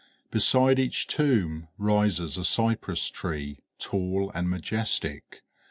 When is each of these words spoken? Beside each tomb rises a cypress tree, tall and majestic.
Beside 0.31 0.79
each 0.79 1.05
tomb 1.05 1.67
rises 1.77 2.35
a 2.35 2.43
cypress 2.43 3.07
tree, 3.11 3.59
tall 3.77 4.31
and 4.33 4.49
majestic. 4.49 5.43